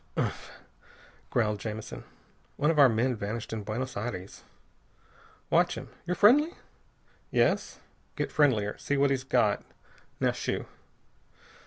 "Umph," 0.17 0.49
growled 1.29 1.59
Jamison. 1.59 2.03
"One 2.57 2.71
of 2.71 2.79
our 2.79 2.89
men 2.89 3.15
vanished 3.15 3.53
in 3.53 3.61
Buenos 3.63 3.95
Aires. 3.95 4.43
Watch 5.51 5.75
him. 5.77 5.89
You're 6.07 6.15
friendly?" 6.15 6.55
"Yes." 7.29 7.81
"Get 8.15 8.31
friendlier. 8.31 8.75
See 8.79 8.97
what 8.97 9.11
he's 9.11 9.23
got. 9.23 9.63
Now 10.19 10.31
shoo." 10.31 10.65